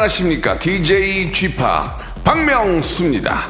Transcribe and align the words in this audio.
안녕하십니까? 0.00 0.58
DJ 0.58 1.30
g 1.30 1.48
p 1.48 1.56
박명수입니다. 2.24 3.48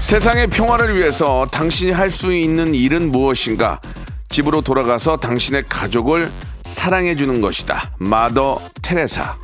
세상의 0.00 0.46
평화를 0.46 0.96
위해서 0.96 1.46
당신이 1.50 1.90
할 1.90 2.10
수 2.10 2.32
있는 2.32 2.74
일은 2.74 3.12
무엇인가? 3.12 3.80
집으로 4.30 4.62
돌아가서 4.62 5.18
당신의 5.18 5.64
가족을 5.68 6.30
사랑해 6.64 7.16
주는 7.16 7.42
것이다. 7.42 7.90
마더 7.98 8.62
테레사 8.80 9.36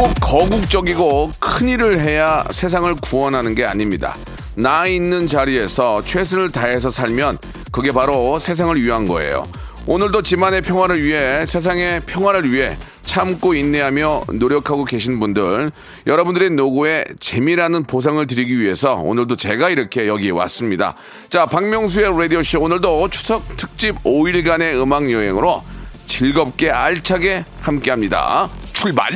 꼭 0.00 0.14
거국적이고 0.18 1.30
큰 1.38 1.68
일을 1.68 2.00
해야 2.00 2.42
세상을 2.50 2.94
구원하는 3.02 3.54
게 3.54 3.66
아닙니다. 3.66 4.16
나 4.54 4.86
있는 4.86 5.26
자리에서 5.26 6.00
최선을 6.00 6.52
다해서 6.52 6.90
살면 6.90 7.36
그게 7.70 7.92
바로 7.92 8.38
세상을 8.38 8.82
위한 8.82 9.06
거예요. 9.06 9.44
오늘도 9.86 10.22
집안의 10.22 10.62
평화를 10.62 11.04
위해 11.04 11.44
세상의 11.44 12.00
평화를 12.06 12.50
위해 12.50 12.78
참고 13.02 13.52
인내하며 13.52 14.24
노력하고 14.32 14.86
계신 14.86 15.20
분들 15.20 15.70
여러분들의 16.06 16.48
노고에 16.52 17.04
재미라는 17.20 17.84
보상을 17.84 18.26
드리기 18.26 18.58
위해서 18.58 18.94
오늘도 18.94 19.36
제가 19.36 19.68
이렇게 19.68 20.08
여기 20.08 20.30
왔습니다. 20.30 20.94
자 21.28 21.44
박명수의 21.44 22.18
라디오쇼 22.18 22.58
오늘도 22.58 23.10
추석 23.10 23.54
특집 23.58 24.02
5일간의 24.02 24.80
음악 24.80 25.12
여행으로 25.12 25.62
즐겁게 26.06 26.70
알차게 26.70 27.44
함께합니다. 27.60 28.48
출발! 28.80 29.10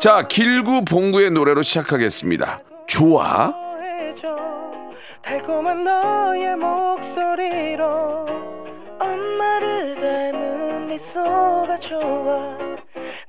자, 0.00 0.26
길구 0.26 0.84
봉구의 0.84 1.30
노래로 1.30 1.62
시작하겠습니다. 1.62 2.60
좋아. 2.88 3.54
달콤한 5.22 5.84
너의 5.84 6.56
목소리로 6.56 8.26
엄마를 8.98 9.94
닮은 10.00 10.88
미소가 10.88 11.78
좋아 11.78 12.58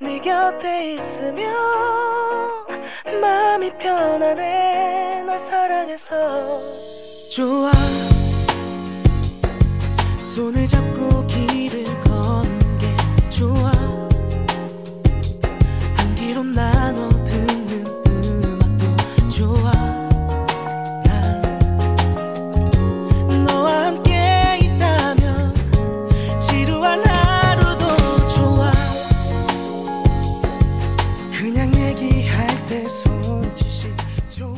네 0.02 0.19
곁에 0.22 0.95
있으면 0.95 1.53
마음이 3.22 3.77
편안해 3.77 5.22
널 5.23 5.39
사랑해서 5.52 6.59
좋아 7.29 8.20
손을 10.42 10.67
잡고 10.67 11.28
길을 11.28 11.84
걷는 12.02 12.80
게 12.80 12.95
좋아. 13.30 13.72
한 15.95 16.16
귀로 16.16 16.44
나눠 16.44 17.08
듣는 17.25 17.86
음악도 18.08 19.30
좋아. 19.30 19.72
난 21.06 21.44
너와 23.46 23.85
함께 23.85 24.57
있다면 24.63 25.53
지루한 26.40 27.06
하루도 27.06 28.28
좋아. 28.29 28.72
그냥 31.38 31.72
얘기할 31.75 32.47
때 32.68 32.90
손짓이 32.90 33.94
좋아. 34.28 34.58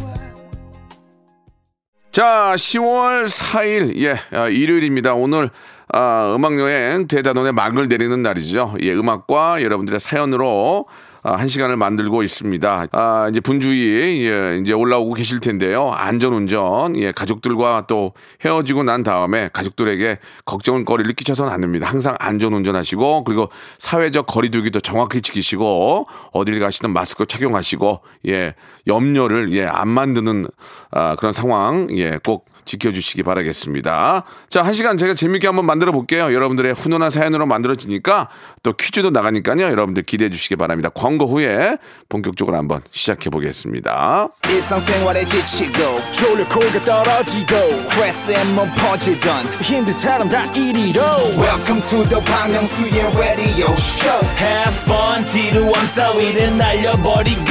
자, 2.14 2.54
10월 2.56 3.28
4일, 3.28 3.98
예, 3.98 4.18
아, 4.32 4.48
일요일입니다. 4.48 5.14
오늘, 5.16 5.50
아, 5.96 6.34
음악여행 6.36 7.06
대단원의 7.06 7.54
막을 7.54 7.88
내리는 7.88 8.22
날이죠. 8.24 8.76
예, 8.82 8.92
음악과 8.94 9.62
여러분들의 9.62 10.00
사연으로 10.00 10.88
아, 11.22 11.36
한 11.36 11.48
시간을 11.48 11.78
만들고 11.78 12.24
있습니다. 12.24 12.88
아, 12.92 13.28
이제 13.30 13.40
분주히, 13.40 14.28
예, 14.28 14.58
이제 14.60 14.74
올라오고 14.74 15.14
계실 15.14 15.40
텐데요. 15.40 15.92
안전운전, 15.92 16.98
예, 16.98 17.12
가족들과 17.12 17.86
또 17.88 18.14
헤어지고 18.44 18.84
난 18.84 19.04
다음에 19.04 19.50
가족들에게 19.54 20.18
걱정거리를 20.46 21.14
끼쳐서는 21.14 21.54
안 21.54 21.62
됩니다. 21.62 21.88
항상 21.88 22.16
안전운전 22.20 22.76
하시고, 22.76 23.24
그리고 23.24 23.50
사회적 23.78 24.26
거리두기도 24.26 24.82
정확히 24.82 25.22
지키시고, 25.22 26.08
어딜 26.34 26.60
가시든 26.60 26.92
마스크 26.92 27.26
착용하시고, 27.26 28.02
예, 28.28 28.56
염려를, 28.88 29.54
예, 29.54 29.66
안 29.66 29.88
만드는, 29.88 30.48
아, 30.92 31.16
그런 31.16 31.32
상황, 31.32 31.88
예, 31.92 32.20
꼭 32.22 32.53
지켜주시기 32.66 33.24
바라겠습니다. 33.24 34.24
자, 34.50 34.64
한 34.64 34.74
시간 34.74 34.98
제가 34.98 35.14
재밌게 35.14 35.48
한번 35.48 35.66
만들어 35.66 35.92
볼게요. 35.92 36.34
여러분들의 36.34 36.74
훈훈한 36.74 37.10
사연으로 37.12 37.46
만들어지니까 37.46 38.30
또 38.64 38.74
퀴즈도 38.74 39.10
나가니까요. 39.10 39.62
여러분들 39.64 40.04
기대해 40.04 40.30
주시기 40.30 40.56
바랍니다. 40.56 40.90
광고 40.94 41.26
후에 41.28 41.78
본격적으로 42.10 42.58
한번 42.58 42.82
시작해 42.92 43.30
보겠습니다. 43.30 44.30
일상생활에 44.50 45.26
지치고, 45.26 46.00
졸려 46.12 46.48
코가 46.48 46.84
떨어지고, 46.84 47.80
스트레스에 47.80 48.44
몸 48.56 48.70
퍼지던, 48.76 49.46
힘든 49.62 49.94
사람 49.94 50.30
다 50.30 50.44
이리로. 50.54 51.02
welcome 51.38 51.82
to 51.88 52.04
the 52.08 52.24
Bang 52.24 52.54
Myung-soo's 52.54 53.18
radio 53.18 53.72
show 53.74 54.26
Have 54.38 54.76
fun, 54.84 55.26
지루함 55.26 55.92
따위를 55.94 56.58
날려버리고. 56.58 57.42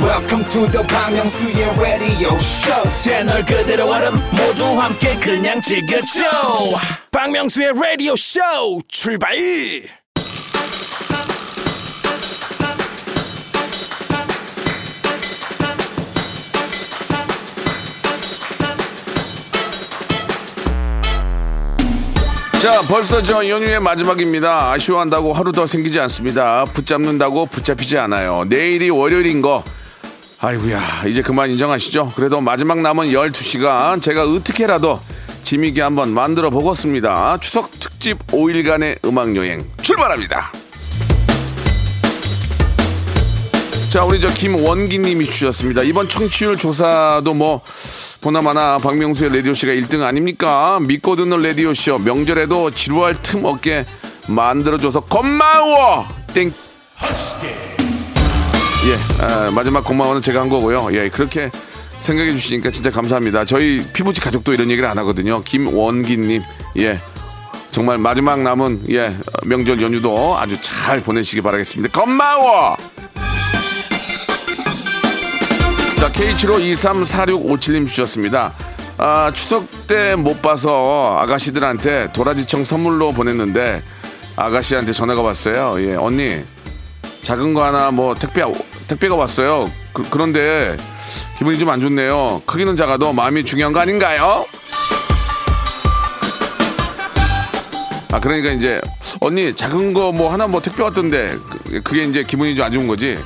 welcome 0.00 0.44
to 0.50 0.66
the 0.70 0.86
Bang 0.86 1.16
Myung-soo's 1.16 1.80
radio 1.80 2.34
show 2.36 2.92
채널 2.92 3.44
그대로 3.44 3.88
얼음 3.90 4.19
모두 4.32 4.64
함께 4.80 5.16
그냥 5.18 5.60
즐겨줘. 5.60 6.22
박명수의 7.10 7.72
라디오 7.74 8.14
쇼 8.16 8.40
출발 8.88 9.34
자, 22.62 22.82
벌써 22.82 23.22
저 23.22 23.48
연휴의 23.48 23.80
마지막입니다. 23.80 24.72
아쉬워한다고 24.72 25.32
하루 25.32 25.50
더 25.50 25.66
생기지 25.66 25.98
않습니다. 26.00 26.66
붙잡는다고 26.66 27.46
붙잡히지 27.46 27.96
않아요. 27.96 28.44
내일이 28.46 28.90
월요일인 28.90 29.40
거. 29.40 29.64
아이고야, 30.42 31.04
이제 31.06 31.20
그만 31.20 31.50
인정하시죠? 31.50 32.12
그래도 32.16 32.40
마지막 32.40 32.80
남은 32.80 33.08
12시간 33.08 34.00
제가 34.00 34.24
어떻게라도 34.24 34.98
재미있게 35.44 35.82
한번 35.82 36.14
만들어 36.14 36.48
보겠습니다. 36.48 37.36
추석 37.40 37.78
특집 37.78 38.26
5일간의 38.28 39.04
음악 39.04 39.36
여행 39.36 39.62
출발합니다. 39.82 40.50
자, 43.90 44.04
우리 44.04 44.18
저 44.18 44.28
김원기 44.28 45.00
님이 45.00 45.26
주셨습니다. 45.26 45.82
이번 45.82 46.08
청취율 46.08 46.56
조사도 46.56 47.34
뭐, 47.34 47.60
보나마나 48.22 48.78
박명수의 48.78 49.36
라디오쇼가 49.36 49.74
1등 49.74 50.02
아닙니까? 50.04 50.78
믿고 50.80 51.16
듣는 51.16 51.42
라디오 51.42 51.74
쇼. 51.74 51.98
명절에도 51.98 52.70
지루할 52.70 53.16
틈 53.20 53.44
없게 53.44 53.84
만들어줘서 54.28 55.00
고마워! 55.00 56.06
땡. 56.32 56.50
예, 58.86 59.22
아, 59.24 59.50
마지막 59.50 59.84
고마워는 59.84 60.22
제가 60.22 60.40
한 60.40 60.48
거고요. 60.48 60.88
예, 60.92 61.08
그렇게 61.08 61.50
생각해 62.00 62.32
주시니까 62.32 62.70
진짜 62.70 62.90
감사합니다. 62.90 63.44
저희 63.44 63.84
피부치 63.92 64.20
가족도 64.22 64.54
이런 64.54 64.70
얘기를 64.70 64.88
안 64.88 64.96
하거든요. 64.98 65.42
김원기 65.42 66.16
님. 66.16 66.42
예. 66.78 66.98
정말 67.70 67.98
마지막 67.98 68.40
남은 68.40 68.84
예 68.90 69.14
명절 69.44 69.80
연휴도 69.80 70.36
아주 70.36 70.58
잘 70.60 71.00
보내시기 71.02 71.40
바라겠습니다. 71.42 72.00
고마워. 72.00 72.76
자, 75.98 76.10
K75234657님 76.10 77.86
주셨습니다. 77.86 78.52
아, 78.96 79.30
추석 79.34 79.86
때 79.86 80.16
못 80.16 80.40
봐서 80.42 81.18
아가씨들한테 81.20 82.12
도라지청 82.12 82.64
선물로 82.64 83.12
보냈는데 83.12 83.82
아가씨한테 84.36 84.92
전화가 84.92 85.20
왔어요. 85.20 85.74
예, 85.78 85.94
언니, 85.96 86.42
작은 87.22 87.52
거 87.54 87.62
하나 87.64 87.90
뭐 87.90 88.14
택배, 88.14 88.42
택배가 88.90 89.14
왔어요. 89.14 89.70
그, 89.92 90.02
그런데 90.10 90.76
기분이 91.38 91.58
좀 91.58 91.68
안 91.70 91.80
좋네요. 91.80 92.42
크기는 92.44 92.74
작아도 92.74 93.12
마음이 93.12 93.44
중요한 93.44 93.72
거 93.72 93.78
아닌가요? 93.80 94.44
아, 98.12 98.18
그러니까 98.18 98.50
이제 98.50 98.80
언니 99.20 99.54
작은 99.54 99.92
거 99.94 100.10
뭐 100.12 100.32
하나 100.32 100.46
뭐 100.48 100.60
택배 100.60 100.82
왔던데 100.82 101.36
그- 101.68 101.82
그게 101.82 102.02
이제 102.02 102.24
기분이 102.24 102.54
좀 102.56 102.64
안 102.66 102.72
좋은 102.72 102.86
거지. 102.88 103.18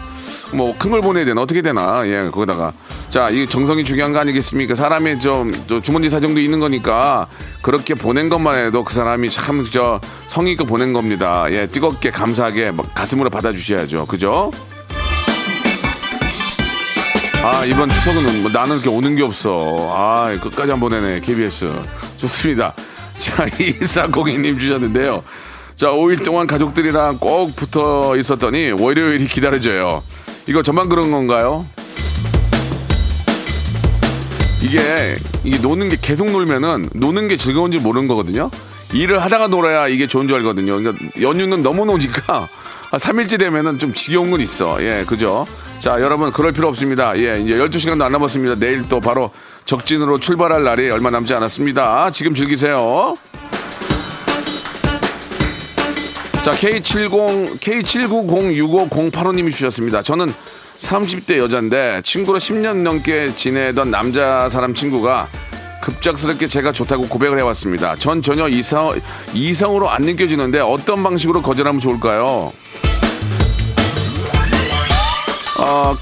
뭐 0.52 0.74
큰 0.78 0.90
걸 0.92 1.00
보내야 1.00 1.24
되나 1.24 1.40
어떻게 1.40 1.62
되나 1.62 2.06
예 2.06 2.28
거기다가 2.30 2.72
자 3.08 3.28
이 3.30 3.46
정성이 3.48 3.82
중요한 3.84 4.12
거 4.12 4.18
아니겠습니까 4.20 4.74
사람의 4.76 5.18
좀, 5.18 5.50
저 5.66 5.80
주머니 5.80 6.08
사정도 6.10 6.38
있는 6.40 6.60
거니까 6.60 7.26
그렇게 7.62 7.94
보낸 7.94 8.28
것만 8.28 8.56
해도 8.66 8.84
그 8.84 8.92
사람이 8.94 9.30
참 9.30 9.64
저 9.72 9.98
성의껏 10.28 10.66
보낸 10.66 10.92
겁니다 10.92 11.46
예 11.50 11.66
뜨겁게 11.66 12.10
감사하게 12.10 12.70
막 12.72 12.86
가슴으로 12.94 13.30
받아주셔야죠 13.30 14.06
그죠 14.06 14.52
아 17.44 17.62
이번 17.66 17.90
추석은 17.90 18.40
뭐 18.40 18.50
나는 18.50 18.76
이렇게 18.76 18.88
오는 18.88 19.14
게 19.16 19.22
없어 19.22 19.92
아 19.94 20.34
끝까지 20.40 20.70
한번 20.70 20.88
보내네 20.88 21.20
KBS 21.20 21.70
좋습니다 22.16 22.74
자 23.18 23.46
이사공이님 23.60 24.58
주셨는데요 24.58 25.22
자 25.74 25.88
5일 25.88 26.24
동안 26.24 26.46
가족들이랑 26.46 27.18
꼭 27.18 27.54
붙어 27.54 28.16
있었더니 28.16 28.72
월요일이 28.72 29.28
기다려져요 29.28 30.02
이거 30.46 30.62
저만 30.62 30.88
그런 30.88 31.10
건가요? 31.10 31.66
이게 34.62 35.14
이게 35.44 35.58
노는 35.58 35.90
게 35.90 35.98
계속 36.00 36.30
놀면은 36.30 36.88
노는 36.94 37.28
게 37.28 37.36
즐거운 37.36 37.70
줄 37.70 37.82
모르는 37.82 38.08
거거든요. 38.08 38.50
일을 38.94 39.18
하다가 39.18 39.48
놀아야 39.48 39.88
이게 39.88 40.06
좋은 40.06 40.26
줄 40.26 40.38
알거든요. 40.38 40.78
그러니까 40.78 41.04
연휴는 41.20 41.62
너무 41.62 41.84
노니까 41.84 42.48
한 42.94 43.00
3일째 43.00 43.40
되면은 43.40 43.80
좀 43.80 43.92
지겨운 43.92 44.30
건 44.30 44.40
있어. 44.40 44.80
예, 44.80 45.04
그죠? 45.04 45.48
자, 45.80 46.00
여러분 46.00 46.30
그럴 46.30 46.52
필요 46.52 46.68
없습니다. 46.68 47.18
예, 47.18 47.40
이제 47.40 47.54
12시간도 47.54 48.02
안 48.02 48.12
남았습니다. 48.12 48.54
내일 48.54 48.88
또 48.88 49.00
바로 49.00 49.32
적진으로 49.64 50.20
출발할 50.20 50.62
날이 50.62 50.90
얼마 50.90 51.10
남지 51.10 51.34
않았습니다. 51.34 52.12
지금 52.12 52.36
즐기세요. 52.36 53.16
자, 56.42 56.52
K70, 56.52 57.58
K79065085님이 57.58 59.50
주셨습니다. 59.50 60.00
저는 60.00 60.32
30대 60.78 61.38
여잔데 61.38 62.02
친구로 62.04 62.38
10년 62.38 62.82
넘게 62.82 63.34
지내던 63.34 63.90
남자 63.90 64.48
사람 64.48 64.72
친구가 64.72 65.26
급작스럽게 65.80 66.46
제가 66.46 66.70
좋다고 66.70 67.08
고백을 67.08 67.38
해왔습니다. 67.38 67.96
전 67.96 68.22
전혀 68.22 68.48
이성, 68.48 68.94
이성으로 69.34 69.90
안 69.90 70.02
느껴지는데 70.02 70.60
어떤 70.60 71.02
방식으로 71.02 71.42
거절하면 71.42 71.80
좋을까요? 71.80 72.52
아, 75.56 75.96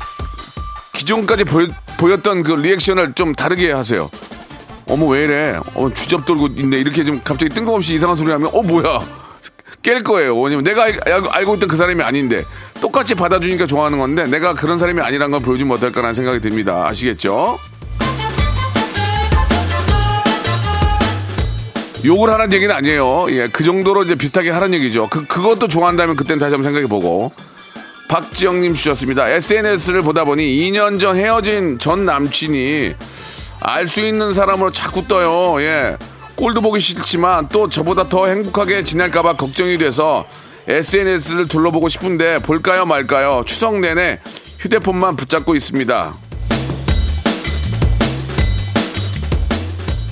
기존까지 0.93 1.45
보였, 1.45 1.71
보였던 1.99 2.43
그 2.43 2.53
리액션을 2.53 3.13
좀 3.15 3.35
다르게 3.35 3.73
하세요. 3.73 4.11
어머 4.87 5.07
왜 5.07 5.25
이래? 5.25 5.61
어 5.75 5.91
주접 5.95 6.25
돌고 6.27 6.49
있네. 6.59 6.79
이렇게 6.79 7.05
좀 7.05 7.21
갑자기 7.23 7.55
뜬금없이 7.55 7.95
이상한 7.95 8.17
소리 8.17 8.31
하면 8.31 8.51
어 8.53 8.63
뭐야? 8.63 9.01
깰 9.83 10.05
거예요. 10.05 10.39
왜냐면 10.41 10.65
내가 10.65 10.85
알, 10.85 10.99
알고, 11.05 11.31
알고 11.31 11.55
있던 11.57 11.69
그 11.69 11.77
사람이 11.77 12.03
아닌데 12.03 12.45
똑같이 12.81 13.15
받아주니까 13.15 13.67
좋아하는 13.67 13.99
건데 13.99 14.27
내가 14.27 14.55
그런 14.55 14.79
사람이 14.79 15.01
아니란 15.01 15.31
걸 15.31 15.41
보여주면 15.41 15.77
어떨까라는 15.77 16.15
생각이 16.15 16.41
듭니다. 16.41 16.87
아시겠죠? 16.87 17.59
욕을 22.05 22.31
하라는 22.31 22.53
얘기는 22.53 22.75
아니에요. 22.75 23.27
예, 23.31 23.49
그 23.49 23.63
정도로 23.63 24.03
이제 24.03 24.17
비슷하게 24.17 24.51
하라는 24.51 24.75
얘기죠. 24.79 25.09
그, 25.09 25.25
그것도 25.25 25.69
좋아한다면 25.69 26.17
그때는 26.17 26.41
다시 26.41 26.53
한번 26.53 26.65
생각해보고. 26.65 27.33
박지영님 28.13 28.75
주셨습니다. 28.75 29.27
SNS를 29.27 30.03
보다 30.03 30.27
보니 30.27 30.45
2년 30.45 31.01
전 31.01 31.17
헤어진 31.17 31.79
전 31.79 32.05
남친이 32.05 32.93
알 33.61 33.89
수 33.89 34.03
있는 34.03 34.35
사람으로 34.35 34.71
자꾸 34.71 35.07
떠요. 35.07 35.63
예. 35.63 35.97
꼴도 36.37 36.61
보기 36.61 36.79
싫지만 36.79 37.49
또 37.49 37.71
저보다 37.71 38.09
더 38.09 38.27
행복하게 38.27 38.85
지낼까봐 38.85 39.37
걱정이 39.37 39.79
돼서 39.79 40.27
SNS를 40.69 41.49
둘러보고 41.49 41.89
싶은데 41.89 42.41
볼까요 42.41 42.85
말까요? 42.85 43.45
추석 43.47 43.81
내내 43.81 44.21
휴대폰만 44.59 45.17
붙잡고 45.17 45.55
있습니다. 45.55 46.13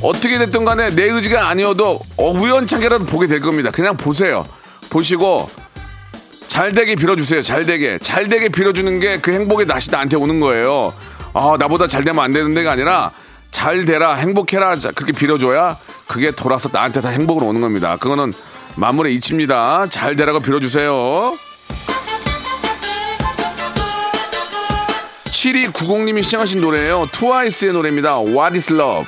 어떻게 0.01 0.39
됐든 0.39 0.65
간에 0.65 0.89
내 0.95 1.03
의지가 1.03 1.51
아니어도 1.51 2.01
어, 2.17 2.31
우연찮게라도 2.31 3.05
보게 3.05 3.27
될 3.27 3.41
겁니다. 3.41 3.71
그냥 3.71 3.99
보세요. 3.99 4.47
보시고 4.89 5.51
잘 6.51 6.73
되게 6.73 6.97
빌어주세요. 6.97 7.43
잘 7.45 7.65
되게. 7.65 7.97
잘 8.03 8.29
되게 8.29 8.49
빌어주는 8.49 8.99
게 8.99 9.19
그 9.23 9.33
행복의 9.33 9.67
낯이 9.67 9.85
나한테 9.91 10.17
오는 10.17 10.41
거예요. 10.41 10.93
아, 11.33 11.57
나보다 11.59 11.87
잘 11.87 12.03
되면 12.03 12.23
안 12.25 12.33
되는 12.33 12.53
데가 12.55 12.73
아니라 12.73 13.13
잘 13.53 13.85
되라, 13.85 14.15
행복해라. 14.17 14.77
자, 14.77 14.91
그렇게 14.91 15.13
빌어줘야 15.13 15.77
그게 16.09 16.33
돌아서 16.33 16.69
나한테 16.73 17.01
다 17.01 17.09
행복으로 17.11 17.47
오는 17.47 17.61
겁니다. 17.61 17.97
그거는 18.01 18.33
마무리 18.75 19.15
이치입니다. 19.15 19.87
잘 19.91 20.17
되라고 20.17 20.41
빌어주세요. 20.41 21.37
7290님이 25.27 26.23
시청하신 26.25 26.61
노래예요. 26.61 27.07
트와이스의 27.13 27.73
노래입니다. 27.73 28.19
What 28.21 28.57
is 28.57 28.73
love? 28.73 29.07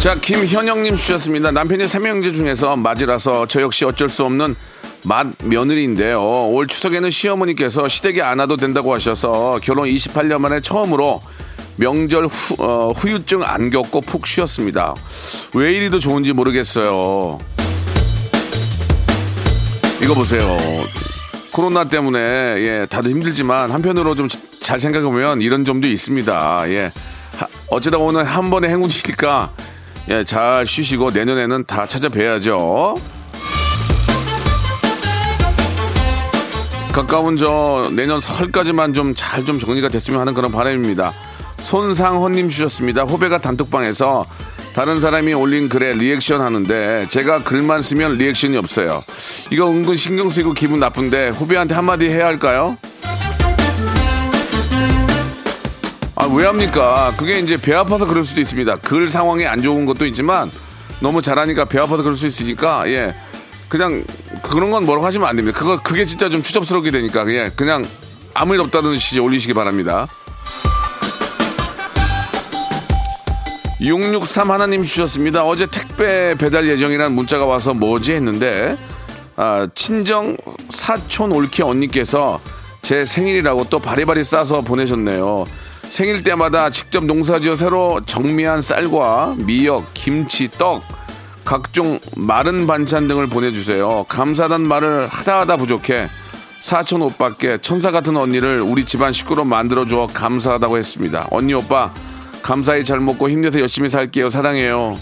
자, 0.00 0.14
김현영님 0.14 0.96
주셨습니다. 0.96 1.50
남편이 1.50 1.88
삼형제 1.88 2.32
중에서 2.32 2.76
맞이라서 2.76 3.46
저 3.46 3.60
역시 3.60 3.84
어쩔 3.84 4.08
수 4.08 4.24
없는 4.24 4.54
맏 5.02 5.26
며느리인데요. 5.44 6.20
올 6.50 6.66
추석에는 6.68 7.10
시어머니께서 7.10 7.88
시댁에 7.88 8.22
안 8.22 8.38
와도 8.38 8.56
된다고 8.56 8.94
하셔서 8.94 9.58
결혼 9.62 9.88
28년 9.88 10.38
만에 10.38 10.60
처음으로 10.60 11.20
명절 11.76 12.26
후, 12.26 12.56
어, 12.58 12.92
후유증 12.92 13.42
안 13.42 13.70
겪고 13.70 14.00
푹 14.02 14.26
쉬었습니다. 14.26 14.94
왜 15.54 15.72
이리 15.74 15.90
도 15.90 15.98
좋은지 15.98 16.32
모르겠어요. 16.32 17.38
이거 20.00 20.14
보세요. 20.14 20.56
코로나 21.52 21.84
때문에 21.84 22.18
예, 22.20 22.86
다들 22.88 23.10
힘들지만 23.10 23.70
한편으로 23.72 24.14
좀 24.14 24.28
잘 24.60 24.78
생각해 24.78 25.02
보면 25.06 25.40
이런 25.40 25.64
점도 25.64 25.88
있습니다. 25.88 26.64
예. 26.68 26.92
하- 27.38 27.46
어쩌다 27.70 27.96
오늘 27.96 28.24
한 28.24 28.50
번의 28.50 28.68
행운이니까 28.68 29.50
예, 30.10 30.24
잘 30.24 30.66
쉬시고 30.66 31.10
내년에는 31.10 31.64
다 31.66 31.86
찾아뵈야죠. 31.86 32.96
가까운 36.92 37.36
저 37.36 37.90
내년 37.92 38.18
설까지만 38.18 38.94
좀잘좀 38.94 39.60
정리가 39.60 39.90
됐으면 39.90 40.20
하는 40.20 40.32
그런 40.32 40.50
바람입니다. 40.50 41.12
손상헌님 41.58 42.48
주셨습니다. 42.48 43.02
후배가 43.02 43.38
단톡방에서 43.38 44.26
다른 44.72 45.00
사람이 45.00 45.34
올린 45.34 45.68
글에 45.68 45.92
리액션 45.92 46.40
하는데 46.40 47.06
제가 47.10 47.42
글만 47.42 47.82
쓰면 47.82 48.14
리액션이 48.14 48.56
없어요. 48.56 49.04
이거 49.50 49.68
은근 49.68 49.96
신경 49.96 50.30
쓰이고 50.30 50.54
기분 50.54 50.80
나쁜데 50.80 51.30
후배한테 51.30 51.74
한마디 51.74 52.08
해야 52.08 52.26
할까요? 52.26 52.78
아, 56.28 56.34
왜 56.34 56.44
합니까? 56.44 57.10
그게 57.16 57.38
이제 57.38 57.56
배 57.56 57.74
아파서 57.74 58.06
그럴 58.06 58.22
수도 58.22 58.42
있습니다. 58.42 58.76
글 58.80 59.08
상황이 59.08 59.46
안 59.46 59.62
좋은 59.62 59.86
것도 59.86 60.04
있지만 60.06 60.50
너무 61.00 61.22
잘하니까 61.22 61.64
배 61.64 61.78
아파서 61.78 62.02
그럴 62.02 62.16
수 62.16 62.26
있으니까 62.26 62.86
예. 62.90 63.14
그냥 63.68 64.04
그런 64.42 64.70
건 64.70 64.84
뭐라고 64.84 65.06
하시면 65.06 65.26
안 65.26 65.36
됩니다. 65.36 65.58
그거 65.58 65.80
그게 65.82 66.04
진짜 66.04 66.28
좀 66.28 66.42
추접스럽게 66.42 66.90
되니까 66.90 67.26
예. 67.30 67.50
그냥 67.56 67.84
아무 68.34 68.54
일 68.54 68.60
없다는 68.60 68.92
듯이 68.92 69.18
올리시기 69.18 69.54
바랍니다. 69.54 70.06
663 73.80 74.50
하나님 74.50 74.82
주셨습니다. 74.82 75.46
어제 75.46 75.66
택배 75.66 76.34
배달 76.36 76.68
예정이란 76.68 77.12
문자가 77.12 77.46
와서 77.46 77.72
뭐지 77.72 78.12
했는데 78.12 78.76
아, 79.36 79.66
친정 79.74 80.36
사촌 80.68 81.32
올키 81.32 81.62
언니께서 81.62 82.38
제 82.82 83.06
생일이라고 83.06 83.68
또 83.70 83.78
바리바리 83.78 84.24
싸서 84.24 84.60
보내셨네요. 84.60 85.46
생일 85.90 86.22
때마다 86.22 86.70
직접 86.70 87.04
농사지어 87.04 87.56
새로 87.56 88.00
정미한 88.04 88.62
쌀과 88.62 89.36
미역, 89.38 89.92
김치, 89.94 90.48
떡, 90.48 90.82
각종 91.44 91.98
마른 92.16 92.66
반찬 92.66 93.08
등을 93.08 93.26
보내주세요. 93.26 94.04
감사하단 94.08 94.60
말을 94.60 95.08
하다 95.08 95.40
하다 95.40 95.56
부족해 95.56 96.08
사촌 96.60 97.02
오빠께 97.02 97.58
천사 97.62 97.90
같은 97.90 98.16
언니를 98.16 98.60
우리 98.60 98.84
집안 98.84 99.12
식구로 99.12 99.44
만들어 99.44 99.86
주어 99.86 100.06
감사하다고 100.06 100.76
했습니다. 100.76 101.26
언니 101.30 101.54
오빠 101.54 101.90
감사히 102.42 102.84
잘 102.84 103.00
먹고 103.00 103.30
힘내서 103.30 103.60
열심히 103.60 103.88
살게요. 103.88 104.30
사랑해요. 104.30 104.96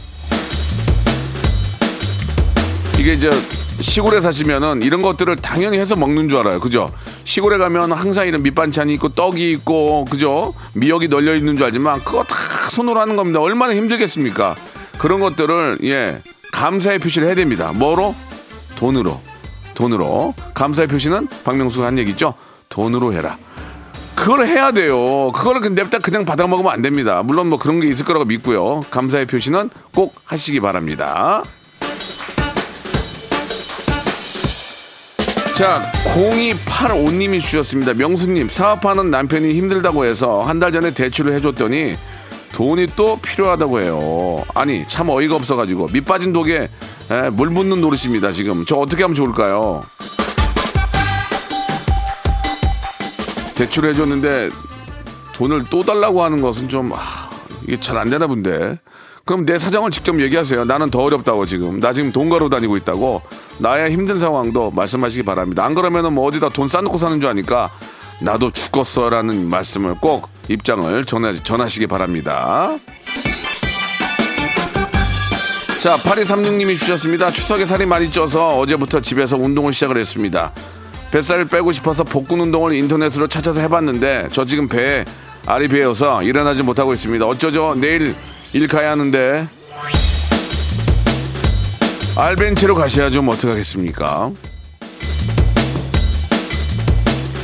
이게 2.98 3.12
이제 3.12 3.30
시골에 3.80 4.20
사시면은 4.20 4.82
이런 4.82 5.02
것들을 5.02 5.36
당연히 5.36 5.78
해서 5.78 5.96
먹는 5.96 6.28
줄 6.28 6.38
알아요. 6.38 6.60
그죠? 6.60 6.88
시골에 7.24 7.58
가면 7.58 7.92
항상 7.92 8.26
이런 8.26 8.42
밑반찬이 8.42 8.94
있고 8.94 9.10
떡이 9.10 9.50
있고 9.52 10.06
그죠? 10.06 10.54
미역이 10.74 11.08
널려 11.08 11.34
있는 11.34 11.56
줄 11.56 11.66
알지만 11.66 12.04
그거 12.04 12.24
다 12.24 12.36
손으로 12.70 13.00
하는 13.00 13.16
겁니다. 13.16 13.40
얼마나 13.40 13.74
힘들겠습니까? 13.74 14.56
그런 14.98 15.20
것들을 15.20 15.78
예 15.84 16.22
감사의 16.52 16.98
표시를 16.98 17.28
해야 17.28 17.34
됩니다. 17.34 17.72
뭐로? 17.72 18.14
돈으로. 18.76 19.20
돈으로. 19.74 20.34
감사의 20.54 20.88
표시는 20.88 21.28
박명수가 21.44 21.86
한 21.86 21.98
얘기 21.98 22.12
있죠? 22.12 22.34
돈으로 22.68 23.12
해라. 23.12 23.36
그걸 24.14 24.46
해야 24.46 24.72
돼요. 24.72 25.30
그거를 25.32 25.60
그냥 25.60 25.74
냅다 25.74 25.98
그냥 25.98 26.24
받아 26.24 26.46
먹으면 26.46 26.72
안 26.72 26.80
됩니다. 26.80 27.22
물론 27.22 27.48
뭐 27.48 27.58
그런 27.58 27.80
게 27.80 27.88
있을 27.88 28.06
거라고 28.06 28.24
믿고요. 28.24 28.80
감사의 28.90 29.26
표시는 29.26 29.68
꼭 29.94 30.14
하시기 30.24 30.60
바랍니다. 30.60 31.42
자, 35.56 35.90
0285님이 36.14 37.40
주셨습니다. 37.40 37.94
명수님, 37.94 38.48
사업하는 38.48 39.10
남편이 39.10 39.54
힘들다고 39.54 40.04
해서 40.04 40.42
한 40.42 40.56
달 40.60 40.72
전에 40.72 40.92
대출을 40.92 41.32
해줬더니 41.34 41.96
돈이 42.52 42.88
또 42.96 43.18
필요하다고 43.20 43.80
해요. 43.80 44.44
아니, 44.54 44.86
참 44.86 45.08
어이가 45.08 45.34
없어가지고 45.36 45.88
밑 45.92 46.04
빠진 46.04 46.32
독에 46.32 46.68
에, 47.10 47.30
물 47.30 47.50
붓는 47.50 47.80
노릇입니다, 47.80 48.32
지금. 48.32 48.64
저 48.66 48.76
어떻게 48.76 49.02
하면 49.02 49.14
좋을까요? 49.14 49.84
대출을 53.54 53.90
해줬는데 53.90 54.50
돈을 55.34 55.64
또 55.70 55.82
달라고 55.82 56.22
하는 56.22 56.40
것은 56.42 56.68
좀, 56.68 56.92
아, 56.92 56.98
이게 57.64 57.78
잘 57.78 57.96
안 57.96 58.10
되나 58.10 58.26
본데. 58.26 58.78
그럼 59.26 59.44
내 59.44 59.58
사정을 59.58 59.90
직접 59.90 60.20
얘기하세요. 60.20 60.64
나는 60.66 60.88
더 60.88 61.02
어렵다고 61.02 61.46
지금. 61.46 61.80
나 61.80 61.92
지금 61.92 62.12
돈 62.12 62.30
가로 62.30 62.48
다니고 62.48 62.76
있다고. 62.76 63.22
나의 63.58 63.90
힘든 63.90 64.20
상황도 64.20 64.70
말씀하시기 64.70 65.24
바랍니다. 65.24 65.64
안 65.64 65.74
그러면은 65.74 66.12
뭐 66.12 66.26
어디다 66.28 66.50
돈 66.50 66.68
싸놓고 66.68 66.96
사는 66.96 67.20
줄 67.20 67.28
아니까 67.28 67.72
나도 68.22 68.52
죽었어라는 68.52 69.50
말씀을 69.50 69.96
꼭 70.00 70.28
입장을 70.48 71.04
전하, 71.06 71.32
전하시기 71.32 71.88
바랍니다. 71.88 72.70
자, 75.82 75.96
8236님이 75.96 76.78
주셨습니다. 76.78 77.32
추석에 77.32 77.66
살이 77.66 77.84
많이 77.84 78.12
쪄서 78.12 78.56
어제부터 78.58 79.00
집에서 79.00 79.36
운동을 79.36 79.72
시작을 79.72 79.96
했습니다. 79.96 80.52
뱃살을 81.10 81.46
빼고 81.46 81.72
싶어서 81.72 82.04
복근 82.04 82.38
운동을 82.38 82.74
인터넷으로 82.74 83.26
찾아서 83.26 83.60
해봤는데 83.60 84.28
저 84.30 84.44
지금 84.44 84.68
배에 84.68 85.04
알이 85.46 85.66
베어서 85.66 86.22
일어나지 86.22 86.62
못하고 86.62 86.94
있습니다. 86.94 87.26
어쩌죠? 87.26 87.74
내일 87.76 88.14
일 88.56 88.68
가야 88.68 88.92
하는데 88.92 89.46
알벤치로 92.16 92.74
가셔야죠. 92.74 93.20
뭐 93.20 93.34
어떡하겠습니까? 93.34 94.30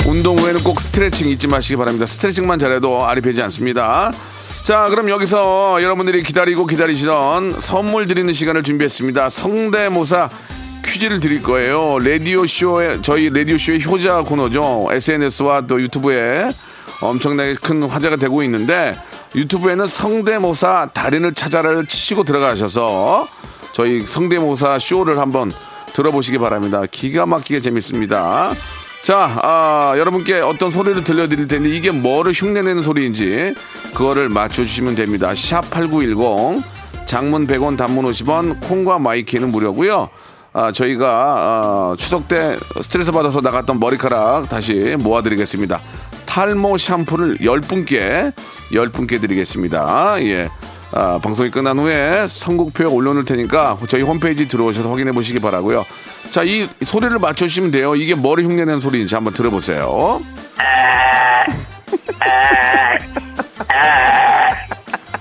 운동 0.06 0.38
후에는 0.38 0.64
꼭 0.64 0.80
스트레칭 0.80 1.28
잊지 1.28 1.48
마시기 1.48 1.76
바랍니다. 1.76 2.06
스트레칭만 2.06 2.58
잘해도 2.58 3.06
알이 3.06 3.20
배지 3.20 3.42
않습니다. 3.42 4.10
자, 4.64 4.88
그럼 4.88 5.10
여기서 5.10 5.82
여러분들이 5.82 6.22
기다리고 6.22 6.64
기다리시던 6.64 7.60
선물 7.60 8.06
드리는 8.06 8.32
시간을 8.32 8.62
준비했습니다. 8.62 9.28
성대모사 9.28 10.30
퀴즈를 10.86 11.20
드릴 11.20 11.42
거예요. 11.42 11.98
라디오쇼에, 11.98 13.02
저희 13.02 13.28
라디오쇼의 13.28 13.84
효자 13.84 14.22
코너죠. 14.22 14.88
SNS와 14.90 15.66
또 15.66 15.78
유튜브에 15.78 16.48
엄청나게 17.00 17.54
큰 17.54 17.82
화제가 17.82 18.16
되고 18.16 18.42
있는데 18.42 18.96
유튜브에는 19.34 19.86
성대모사 19.86 20.90
달인을 20.92 21.34
찾아라를 21.34 21.86
치시고 21.86 22.24
들어가셔서 22.24 23.26
저희 23.72 24.02
성대모사 24.02 24.78
쇼를 24.78 25.18
한번 25.18 25.50
들어보시기 25.94 26.38
바랍니다. 26.38 26.82
기가 26.90 27.26
막히게 27.26 27.60
재밌습니다. 27.60 28.54
자, 29.02 29.36
아, 29.42 29.94
여러분께 29.98 30.40
어떤 30.40 30.70
소리를 30.70 31.02
들려드릴 31.02 31.48
텐데 31.48 31.68
이게 31.70 31.90
뭐를 31.90 32.32
흉내내는 32.32 32.82
소리인지 32.82 33.54
그거를 33.94 34.28
맞춰주시면 34.28 34.94
됩니다. 34.94 35.34
샵 35.34 35.68
8910 35.70 36.62
장문 37.04 37.46
100원 37.46 37.76
단문 37.76 38.04
50원 38.06 38.60
콩과 38.60 38.98
my 39.00 39.14
K는 39.14 39.50
무료고요. 39.50 40.08
아, 40.52 40.70
저희가 40.70 41.08
아, 41.08 41.94
추석 41.98 42.28
때 42.28 42.56
스트레스 42.80 43.10
받아서 43.10 43.40
나갔던 43.40 43.80
머리카락 43.80 44.48
다시 44.48 44.96
모아드리겠습니다. 44.98 45.80
탈모 46.32 46.78
샴푸를 46.78 47.36
10분께 47.36 48.32
10분께 48.72 49.20
드리겠습니다. 49.20 50.16
예. 50.22 50.48
아, 50.92 51.18
방송이 51.22 51.50
끝난 51.50 51.78
후에 51.78 52.26
선곡표에 52.26 52.86
올려놓을 52.86 53.26
테니까 53.26 53.76
저희 53.86 54.00
홈페이지 54.00 54.48
들어오셔서 54.48 54.90
확인해 54.90 55.12
보시기 55.12 55.40
바라고요. 55.40 55.84
자, 56.30 56.42
이 56.42 56.66
소리를 56.82 57.18
맞춰주시면 57.18 57.70
돼요. 57.70 57.94
이게 57.94 58.14
뭘 58.14 58.44
흉내내는 58.44 58.80
소리인지 58.80 59.14
한번 59.14 59.34
들어보세요. 59.34 60.22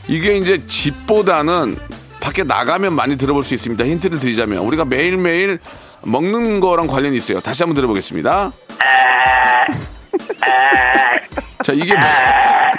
이게 0.07 0.37
이제 0.37 0.65
집보다는 0.65 1.75
밖에 2.21 2.43
나가면 2.45 2.93
많이 2.93 3.17
들어볼 3.17 3.43
수 3.43 3.53
있습니다. 3.53 3.83
힌트를 3.83 4.21
드리자면 4.21 4.59
우리가 4.59 4.85
매일매일 4.85 5.59
먹는 6.03 6.61
거랑 6.61 6.87
관련이 6.87 7.17
있어요. 7.17 7.41
다시 7.41 7.63
한번 7.63 7.75
들어보겠습니다. 7.75 8.53
자, 11.63 11.73
이게 11.73 11.93
뭐- 11.93 12.01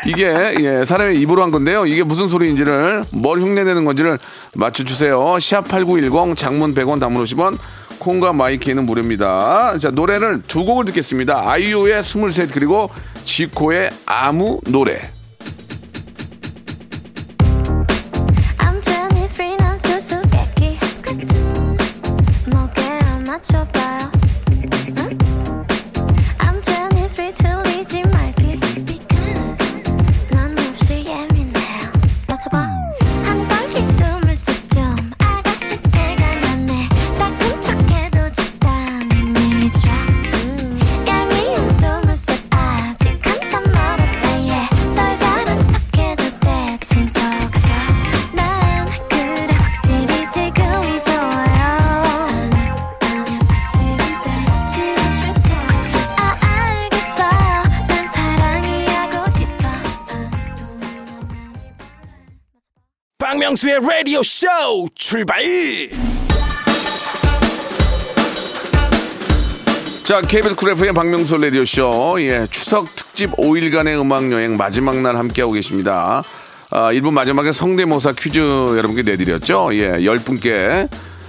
이게 0.05 0.55
예, 0.61 0.85
사람의 0.85 1.21
입으로 1.21 1.43
한 1.43 1.51
건데요. 1.53 1.87
이게 1.87 2.03
무슨 2.03 2.27
소리인지를 2.29 3.05
뭘 3.11 3.41
흉내내는 3.41 3.85
건지를 3.85 4.19
맞춰 4.55 4.83
주세요. 4.85 5.19
샵8910 5.21 6.37
장문 6.37 6.75
100원 6.75 6.99
단문 6.99 7.23
50원 7.25 7.59
콩과 8.01 8.33
my 8.33 8.48
K는 8.48 8.85
무료입니다. 8.85 9.79
자, 9.79 9.91
노래를 9.91 10.43
두 10.49 10.65
곡을 10.65 10.85
듣겠습니다. 10.87 11.49
아이유의 11.49 12.01
23 12.01 12.49
그리고 12.53 12.91
지코의 13.25 13.91
아무 14.07 14.59
노래. 14.67 15.13
I'm 18.59 18.81
23난 18.81 19.79
수수께끼 19.87 20.79
끝은 21.01 21.77
목에 22.47 22.83
안 23.13 23.25
맞춰봐 23.25 23.82
박명수의 63.63 63.79
라디오 63.89 64.23
쇼 64.25 64.47
출발 64.97 65.41
자, 70.03 70.21
KBS 70.21 70.57
쿨 70.57 70.71
FM 70.71 70.95
박명수 70.95 71.37
라디오 71.37 71.65
쇼. 71.65 72.17
예, 72.21 72.47
추석 72.51 72.93
특집 72.97 73.31
5일간의 73.37 74.01
음악 74.01 74.31
여행 74.33 74.57
마지막 74.57 75.01
날 75.01 75.17
함께하고 75.17 75.53
계십니다. 75.53 76.25
아, 76.71 76.93
1부 76.93 77.13
마지막에 77.13 77.53
성대모사 77.53 78.13
퀴즈 78.13 78.41
여러분께 78.41 79.03
내드렸죠. 79.03 79.71
예, 79.75 79.93
10분께 79.99 80.89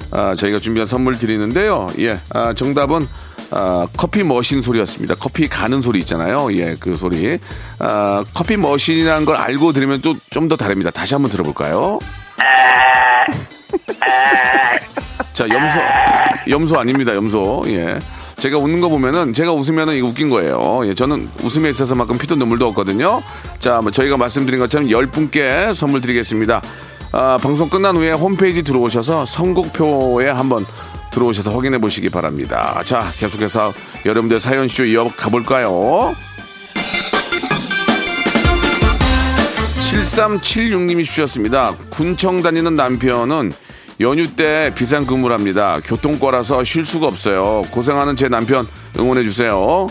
아, 0.10 0.34
저희가 0.36 0.60
준비한 0.60 0.88
선물 0.88 1.20
드리는데요. 1.20 1.88
예, 2.00 2.20
아, 2.32 2.54
정답은 2.54 3.08
아, 3.52 3.86
커피 3.96 4.24
머신 4.24 4.62
소리였습니다. 4.64 5.16
커피 5.16 5.48
가는 5.48 5.82
소리 5.84 6.00
있잖아요. 6.00 6.52
예, 6.54 6.76
그 6.80 6.96
소리. 6.96 7.38
아, 7.78 8.24
커피 8.34 8.58
머신이라는 8.58 9.26
걸 9.26 9.36
알고 9.36 9.72
들으면 9.74 10.02
좀 10.02 10.48
더 10.50 10.56
다릅니다. 10.58 10.90
다시 10.90 11.14
한번 11.14 11.30
들어볼까요? 11.30 12.00
자, 15.34 15.48
염소, 15.50 15.80
염소 16.50 16.80
아닙니다, 16.80 17.16
염소. 17.16 17.64
예. 17.68 18.00
제가 18.38 18.58
웃는 18.58 18.82
거 18.82 18.90
보면은 18.90 19.34
제가 19.34 19.54
웃으면은 19.54 19.96
이거 19.96 20.08
웃긴 20.08 20.30
거예요. 20.30 20.82
예, 20.86 20.94
저는 20.94 21.30
웃음에 21.44 21.70
있어서만큼 21.70 22.18
피도 22.18 22.36
눈물도 22.36 22.68
없거든요. 22.68 23.22
자, 23.60 23.80
뭐 23.82 23.92
저희가 23.92 24.18
말씀드린 24.18 24.60
것처럼 24.60 24.88
10분께 24.88 25.74
선물 25.74 26.02
드리겠습니다. 26.02 26.62
아, 27.14 27.38
방송 27.42 27.70
끝난 27.70 27.96
후에 27.96 28.12
홈페이지 28.12 28.64
들어오셔서 28.64 29.26
선곡표에 29.26 30.30
한번 30.30 30.66
들어오셔서 31.12 31.54
확인해 31.54 31.78
보시기 31.78 32.10
바랍니다. 32.10 32.82
자, 32.84 33.12
계속해서 33.18 33.72
여러분들 34.06 34.40
사연 34.40 34.68
쇼 34.68 34.84
이어 34.84 35.08
가 35.16 35.30
볼까요? 35.30 36.16
7376님이 40.14 41.04
주셨습니다. 41.06 41.74
군청 41.90 42.44
다니는 42.44 42.76
남편은 42.76 43.52
연휴 44.00 44.36
때 44.36 44.72
비상 44.76 45.06
근무를 45.06 45.36
합니다. 45.36 45.80
교통과라서 45.84 46.64
쉴 46.64 46.86
수가 46.86 47.08
없어요. 47.08 47.64
고생하는 47.72 48.16
제 48.16 48.30
남편 48.30 48.68
응원해 48.98 49.24
주세요. 49.24 49.88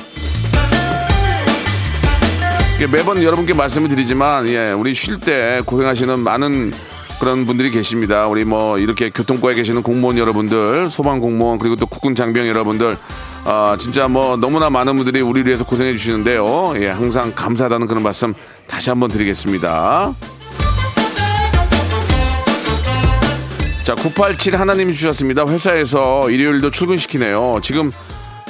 예, 2.81 2.87
매번 2.87 3.23
여러분께 3.23 3.55
말씀을 3.55 3.89
드리지만 3.89 4.49
예, 4.49 4.71
우리 4.73 4.95
쉴 4.95 5.19
때 5.19 5.61
고생하시는 5.67 6.21
많은 6.21 6.73
그런 7.19 7.47
분들이 7.47 7.71
계십니다. 7.71 8.27
우리 8.27 8.45
뭐 8.45 8.79
이렇게 8.79 9.11
교통과에 9.11 9.55
계시는 9.55 9.83
공무원 9.83 10.19
여러분들, 10.19 10.91
소방 10.91 11.21
공무원 11.21 11.59
그리고 11.59 11.77
또 11.77 11.87
국군 11.87 12.17
장병 12.17 12.49
여러분들 12.49 12.99
아 13.45 13.77
진짜 13.79 14.09
뭐 14.09 14.37
너무나 14.37 14.71
많은 14.71 14.97
분들이 14.97 15.21
우리를 15.21 15.47
위해서 15.47 15.65
고생해 15.65 15.93
주시는데요. 15.93 16.75
예, 16.77 16.89
항상 16.89 17.33
감사하다는 17.35 17.87
그런 17.87 18.03
말씀 18.03 18.35
다시 18.67 18.91
한번 18.91 19.11
드리겠습니다. 19.11 20.15
자, 23.85 23.95
987 23.97 24.59
하나님이 24.59 24.95
주셨습니다. 24.95 25.45
회사에서 25.47 26.31
일요일도 26.31 26.71
출근시키네요. 26.71 27.61
지금 27.63 27.91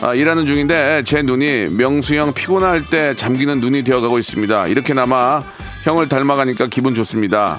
아, 0.03 0.15
일하는 0.15 0.47
중인데 0.47 1.05
제 1.05 1.23
눈이 1.23 1.69
명수형 1.71 2.35
피곤할 2.35 2.85
때 2.89 3.15
잠기는 3.15 3.61
눈이 3.61 3.85
되어가고 3.85 4.19
있습니다. 4.19 4.67
이렇게나마 4.67 5.43
형을 5.85 6.09
닮아가니까 6.09 6.67
기분 6.67 6.95
좋습니다. 6.95 7.59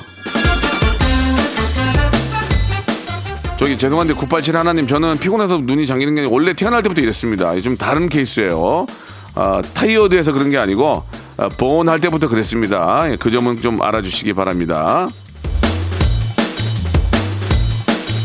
저기 3.57 3.77
죄송한데 3.77 4.13
987 4.15 4.57
하나님 4.57 4.85
저는 4.87 5.19
피곤해서 5.19 5.59
눈이 5.63 5.87
잠기는 5.87 6.15
게 6.15 6.25
원래 6.29 6.53
태어날 6.53 6.83
때부터 6.83 7.01
이랬습니다. 7.01 7.59
좀 7.61 7.77
다른 7.77 8.09
케이스예요. 8.09 8.87
아, 9.35 9.61
타이어드해서 9.73 10.33
그런 10.33 10.49
게 10.49 10.57
아니고 10.57 11.03
아, 11.09 11.22
보온할 11.57 11.99
때부터 11.99 12.27
그랬습니다. 12.27 13.11
예, 13.11 13.15
그 13.15 13.31
점은 13.31 13.61
좀 13.61 13.81
알아주시기 13.81 14.33
바랍니다. 14.33 15.09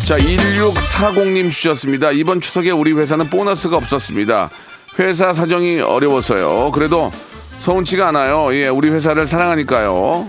자, 0.05 0.17
1640님 0.17 1.51
주셨습니다. 1.51 2.13
이번 2.13 2.41
추석에 2.41 2.71
우리 2.71 2.93
회사는 2.93 3.29
보너스가 3.29 3.77
없었습니다. 3.77 4.51
회사 4.99 5.33
사정이 5.35 5.81
어려워서요. 5.81 6.73
그래도 6.73 7.13
서운치가 7.59 8.09
않아요. 8.09 8.55
예, 8.55 8.69
우리 8.69 8.89
회사를 8.89 9.27
사랑하니까요. 9.27 10.27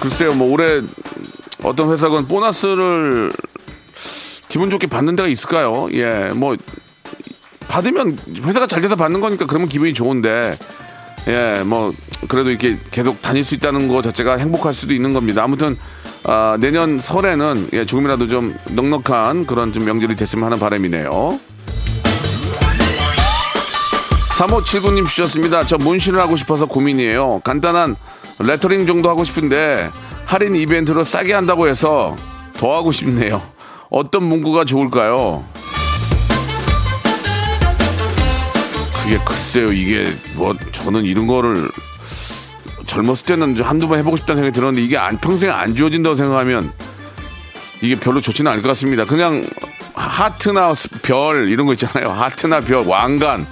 글쎄요, 0.00 0.34
뭐 0.34 0.50
올해 0.50 0.80
어떤 1.62 1.92
회사건 1.92 2.26
보너스를 2.26 3.30
기분 4.48 4.70
좋게 4.70 4.88
받는 4.88 5.14
데가 5.14 5.28
있을까요? 5.28 5.88
예, 5.92 6.30
뭐 6.34 6.56
받으면 7.70 8.18
회사가 8.42 8.66
잘 8.66 8.82
돼서 8.82 8.96
받는 8.96 9.20
거니까 9.20 9.46
그러면 9.46 9.68
기분이 9.68 9.94
좋은데 9.94 10.58
예, 11.28 11.62
뭐 11.64 11.92
그래도 12.28 12.50
이렇게 12.50 12.78
계속 12.90 13.22
다닐 13.22 13.44
수 13.44 13.54
있다는 13.54 13.88
거 13.88 14.02
자체가 14.02 14.36
행복할 14.36 14.74
수도 14.74 14.92
있는 14.92 15.14
겁니다. 15.14 15.44
아무튼 15.44 15.76
아, 16.24 16.56
내년 16.60 16.98
설에는 16.98 17.68
예, 17.72 17.86
조금이라도 17.86 18.26
좀 18.26 18.56
넉넉한 18.70 19.46
그런 19.46 19.72
좀 19.72 19.84
명절이 19.84 20.16
됐으면 20.16 20.44
하는 20.44 20.58
바람이네요. 20.58 21.38
3579님 24.30 25.06
주셨습니다. 25.06 25.64
저 25.66 25.78
문신을 25.78 26.18
하고 26.18 26.34
싶어서 26.34 26.66
고민이에요. 26.66 27.40
간단한 27.44 27.96
레터링 28.38 28.86
정도 28.86 29.10
하고 29.10 29.22
싶은데 29.22 29.90
할인 30.24 30.56
이벤트로 30.56 31.04
싸게 31.04 31.34
한다고 31.34 31.68
해서 31.68 32.16
더 32.54 32.74
하고 32.74 32.90
싶네요. 32.90 33.42
어떤 33.90 34.24
문구가 34.24 34.64
좋을까요? 34.64 35.44
그게 39.10 39.24
글쎄요, 39.24 39.72
이게 39.72 40.04
뭐 40.34 40.54
저는 40.70 41.04
이런 41.04 41.26
거를 41.26 41.68
젊었을 42.86 43.26
때는 43.26 43.56
좀 43.56 43.66
한두 43.66 43.88
번 43.88 43.98
해보고 43.98 44.16
싶다는 44.16 44.38
생각이 44.38 44.54
들었는데 44.54 44.82
이게 44.84 44.98
안, 44.98 45.18
평생 45.18 45.50
안 45.50 45.74
지워진다고 45.74 46.14
생각하면 46.14 46.72
이게 47.80 47.96
별로 47.98 48.20
좋지는 48.20 48.52
않을 48.52 48.62
것 48.62 48.68
같습니다. 48.68 49.04
그냥 49.04 49.44
하트나 49.94 50.74
별 51.02 51.48
이런 51.48 51.66
거 51.66 51.72
있잖아요. 51.72 52.08
하트나 52.12 52.60
별, 52.60 52.86
왕관 52.86 53.44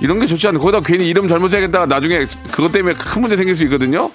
이런 0.00 0.20
게 0.20 0.26
좋지 0.26 0.48
않아요. 0.48 0.62
거기다 0.62 0.80
괜히 0.80 1.06
이름 1.06 1.28
잘못 1.28 1.48
새겠다가 1.48 1.84
나중에 1.84 2.26
그것 2.50 2.72
때문에 2.72 2.94
큰 2.94 3.20
문제 3.20 3.36
생길 3.36 3.54
수 3.54 3.64
있거든요. 3.64 4.10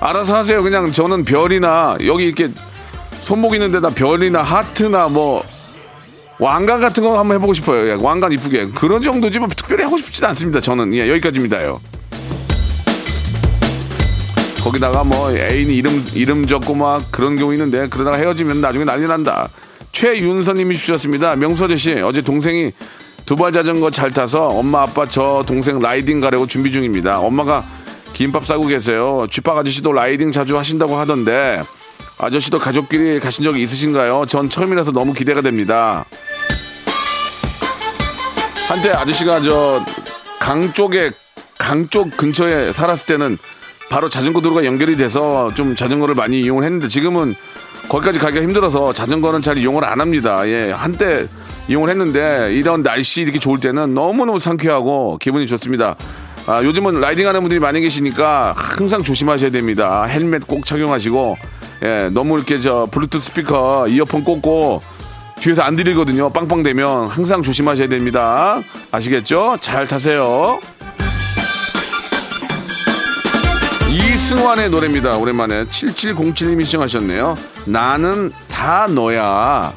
알아서 0.00 0.34
하세요. 0.34 0.60
그냥 0.60 0.90
저는 0.90 1.22
별이나 1.22 1.96
여기 2.04 2.24
이렇게 2.24 2.50
손목 3.20 3.54
있는 3.54 3.70
데다 3.70 3.90
별이나 3.90 4.42
하트나 4.42 5.06
뭐 5.06 5.44
왕관 6.42 6.80
같은 6.80 7.04
거 7.04 7.16
한번 7.16 7.36
해보고 7.36 7.54
싶어요. 7.54 7.88
예, 7.88 7.96
왕관 8.00 8.32
이쁘게 8.32 8.70
그런 8.74 9.00
정도지 9.00 9.38
뭐 9.38 9.48
특별히 9.48 9.84
하고 9.84 9.96
싶지는 9.96 10.30
않습니다. 10.30 10.60
저는 10.60 10.92
예, 10.92 11.08
여기까지입니다요. 11.08 11.80
거기다가 14.60 15.04
뭐 15.04 15.30
애인이 15.30 15.72
이름 15.72 16.04
이름 16.14 16.44
적고 16.44 16.74
막 16.74 17.12
그런 17.12 17.36
경우 17.36 17.52
있는데 17.52 17.86
그러다가 17.88 18.16
헤어지면 18.16 18.60
나중에 18.60 18.84
난리 18.84 19.06
난다. 19.06 19.48
최윤서님이 19.92 20.76
주셨습니다. 20.76 21.36
명수 21.36 21.66
아저씨 21.66 22.00
어제 22.00 22.22
동생이 22.22 22.72
두발 23.24 23.52
자전거 23.52 23.92
잘 23.92 24.10
타서 24.10 24.48
엄마 24.48 24.82
아빠 24.82 25.06
저 25.06 25.44
동생 25.46 25.78
라이딩 25.78 26.18
가려고 26.18 26.48
준비 26.48 26.72
중입니다. 26.72 27.20
엄마가 27.20 27.68
김밥 28.14 28.46
싸고 28.48 28.66
계세요. 28.66 29.28
쥐밥 29.30 29.58
아저씨도 29.58 29.92
라이딩 29.92 30.32
자주 30.32 30.58
하신다고 30.58 30.96
하던데 30.96 31.62
아저씨도 32.22 32.60
가족끼리 32.60 33.18
가신 33.18 33.42
적이 33.42 33.62
있으신가요? 33.64 34.26
전 34.28 34.48
처음이라서 34.48 34.92
너무 34.92 35.12
기대가 35.12 35.40
됩니다. 35.40 36.04
한때 38.72 38.90
아저씨가 38.90 39.40
저 39.42 39.84
강 40.40 40.72
쪽에 40.72 41.12
강 41.56 41.88
쪽 41.88 42.16
근처에 42.16 42.72
살았을 42.72 43.06
때는 43.06 43.38
바로 43.90 44.08
자전거 44.08 44.40
도로가 44.40 44.64
연결이 44.64 44.96
돼서 44.96 45.52
좀 45.54 45.76
자전거를 45.76 46.16
많이 46.16 46.40
이용을 46.40 46.64
했는데 46.64 46.88
지금은 46.88 47.36
거기까지 47.88 48.18
가기가 48.18 48.42
힘들어서 48.42 48.92
자전거는 48.92 49.40
잘 49.40 49.58
이용을 49.58 49.84
안 49.84 50.00
합니다. 50.00 50.46
예, 50.48 50.72
한때 50.72 51.28
이용을 51.68 51.90
했는데 51.90 52.52
이런 52.54 52.82
날씨 52.82 53.22
이렇게 53.22 53.38
좋을 53.38 53.60
때는 53.60 53.94
너무너무 53.94 54.40
상쾌하고 54.40 55.18
기분이 55.18 55.46
좋습니다. 55.46 55.94
아, 56.48 56.64
요즘은 56.64 57.00
라이딩 57.00 57.28
하는 57.28 57.40
분들이 57.42 57.60
많이 57.60 57.80
계시니까 57.80 58.54
항상 58.56 59.04
조심하셔야 59.04 59.50
됩니다. 59.50 60.02
헬멧 60.04 60.48
꼭 60.48 60.66
착용하시고, 60.66 61.36
예, 61.84 62.10
너무 62.12 62.36
이렇게 62.36 62.58
저 62.58 62.88
블루투스 62.90 63.26
스피커 63.26 63.86
이어폰 63.88 64.24
꽂고 64.24 64.82
뒤에서 65.42 65.62
안 65.62 65.74
들리거든요. 65.74 66.30
빵빵 66.30 66.62
되면 66.62 67.08
항상 67.08 67.42
조심하셔야 67.42 67.88
됩니다. 67.88 68.62
아시겠죠? 68.92 69.56
잘 69.60 69.88
타세요. 69.88 70.60
이승환의 73.90 74.70
노래입니다. 74.70 75.16
오랜만에 75.16 75.64
7707님이 75.64 76.64
시청하셨네요. 76.64 77.36
나는 77.66 78.30
다 78.48 78.86
너야. 78.86 79.72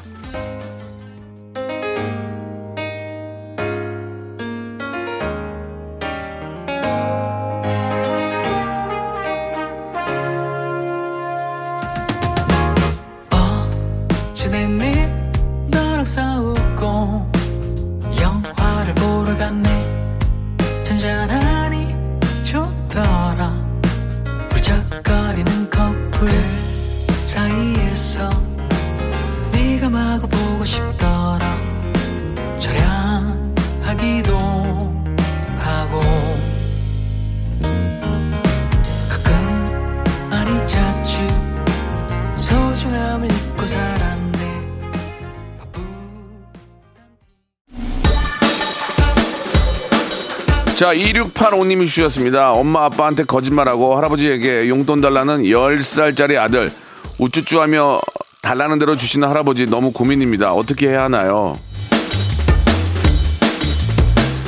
자, 50.76 50.94
2685님이 50.94 51.86
주셨습니다. 51.86 52.52
엄마 52.52 52.84
아빠한테 52.84 53.24
거짓말하고 53.24 53.96
할아버지에게 53.96 54.68
용돈 54.68 55.00
달라는 55.00 55.44
10살짜리 55.44 56.36
아들. 56.36 56.70
우쭈쭈 57.16 57.62
하며 57.62 57.98
달라는 58.42 58.78
대로 58.78 58.94
주시는 58.94 59.26
할아버지 59.26 59.64
너무 59.64 59.90
고민입니다. 59.90 60.52
어떻게 60.52 60.88
해야 60.88 61.04
하나요? 61.04 61.58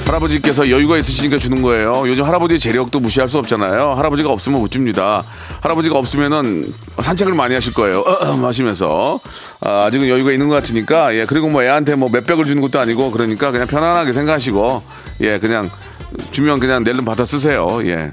할아버지께서 0.06 0.68
여유가 0.68 0.98
있으시니까 0.98 1.38
주는 1.38 1.62
거예요. 1.62 2.04
요즘 2.06 2.24
할아버지 2.24 2.58
재력도 2.58 3.00
무시할 3.00 3.26
수 3.26 3.38
없잖아요. 3.38 3.94
할아버지가 3.94 4.30
없으면 4.30 4.60
못 4.60 4.70
줍니다. 4.70 5.24
할아버지가 5.62 5.96
없으면은 5.96 6.74
산책을 7.02 7.32
많이 7.32 7.54
하실 7.54 7.72
거예요. 7.72 8.04
하시면서 8.44 9.20
아, 9.60 9.84
아직은 9.86 10.08
여유가 10.08 10.32
있는 10.32 10.48
것 10.48 10.56
같으니까 10.56 11.14
예 11.14 11.24
그리고 11.24 11.48
뭐 11.48 11.62
애한테 11.62 11.94
뭐 11.94 12.10
몇백을 12.10 12.44
주는 12.44 12.60
것도 12.60 12.78
아니고 12.80 13.12
그러니까 13.12 13.50
그냥 13.50 13.66
편안하게 13.66 14.12
생각하시고 14.12 14.82
예 15.22 15.38
그냥 15.38 15.70
주면 16.31 16.61
그냥 16.61 16.85
낼름 16.85 17.05
받아 17.05 17.25
쓰세요. 17.25 17.81
예. 17.85 18.11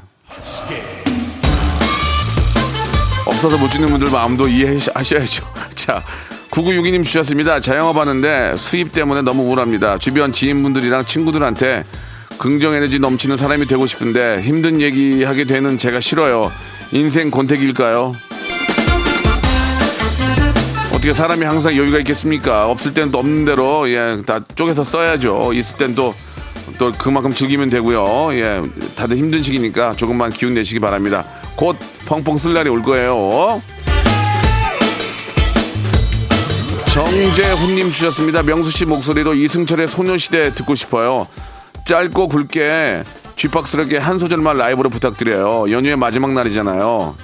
없어서 3.26 3.58
못 3.58 3.70
주는 3.70 3.88
분들 3.90 4.10
마음도 4.12 4.48
이해하셔야죠. 4.48 5.46
자, 5.76 6.04
9962님 6.52 7.04
주셨습니다. 7.04 7.60
자영업 7.60 7.98
하는데 7.98 8.56
수입 8.58 8.94
때문에 8.94 9.22
너무 9.22 9.44
우울합니다. 9.44 9.98
주변 9.98 10.32
지인분들이랑 10.32 11.06
친구들한테 11.06 11.84
긍정 12.38 12.76
에너지 12.76 13.00
넘치는 13.00 13.38
사람이 13.38 13.66
되고 13.68 13.86
싶은데 13.86 14.42
힘든 14.42 14.82
얘기 14.82 15.24
하게 15.24 15.46
되는 15.46 15.78
제가 15.78 16.00
싫어요. 16.00 16.52
인생 16.92 17.32
권태기일까요? 17.32 18.14
어떻게 20.90 21.14
사람이 21.14 21.46
항상 21.46 21.76
여유가 21.76 22.00
있겠습니까? 22.00 22.70
없을 22.70 22.94
땐 22.94 23.12
또 23.12 23.20
없는 23.20 23.46
대로 23.46 23.90
예, 23.90 24.18
다 24.26 24.40
쪼개서 24.56 24.84
써야죠. 24.84 25.52
있을 25.54 25.78
땐 25.78 25.94
또 25.96 26.16
또 26.78 26.92
그만큼 26.92 27.32
즐기면 27.32 27.70
되고요. 27.70 28.34
예, 28.38 28.62
다들 28.96 29.18
힘든 29.18 29.42
시기니까 29.44 29.96
조금만 29.96 30.32
기운 30.32 30.54
내시기 30.54 30.80
바랍니다. 30.80 31.26
곧 31.56 31.78
펑펑 32.06 32.38
쓸 32.38 32.54
날이 32.54 32.70
올 32.70 32.82
거예요. 32.82 33.62
정재훈님 36.94 37.92
주셨습니다. 37.92 38.42
명수 38.42 38.72
씨 38.72 38.86
목소리로 38.86 39.34
이승철의 39.34 39.88
소녀시대 39.88 40.56
듣고 40.56 40.76
싶어요. 40.76 41.28
짧고 41.86 42.30
굵게 42.30 43.04
쥐팍스럽게 43.36 43.98
한 43.98 44.18
소절만 44.18 44.58
라이브로 44.58 44.90
부탁드려요. 44.90 45.70
연휴의 45.72 45.98
마지막 45.98 46.32
날이잖아요. 46.32 47.16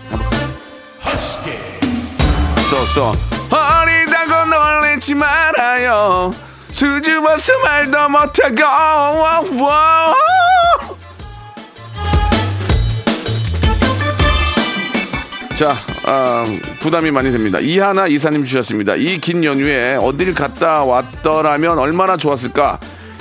써써 2.70 3.14
어리다고 3.50 4.50
놀리지 4.50 5.16
말아요. 5.16 6.34
수줍어서 6.86 7.60
말도 7.64 8.10
못하고 8.10 9.64
와. 9.64 10.16
자, 15.56 15.76
아, 16.06 16.44
부담이 16.80 17.12
많이 17.12 17.32
됩니다. 17.32 17.60
이하나 17.60 18.08
이사님 18.08 18.44
주셨습니다. 18.46 18.96
이 18.96 19.20
긴 19.20 19.44
연휴에 19.44 19.96
어딜 20.02 20.34
갔다 20.34 20.84
왔더라면 20.84 21.78
얼마나 21.78 22.18
좋았을까? 22.18 22.80